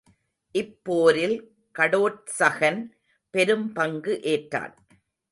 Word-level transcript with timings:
இப்போரில் 0.55 1.35
கடோற்சகன் 1.79 2.79
பெரும் 3.29 3.73
பங்கு 3.73 4.19
ஏற்றான். 4.23 4.73